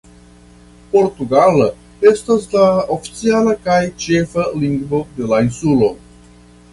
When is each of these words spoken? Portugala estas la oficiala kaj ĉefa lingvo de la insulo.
Portugala 0.93 1.67
estas 2.11 2.47
la 2.53 2.63
oficiala 2.95 3.53
kaj 3.67 3.77
ĉefa 4.07 4.47
lingvo 4.65 5.03
de 5.19 5.29
la 5.33 5.43
insulo. 5.49 5.91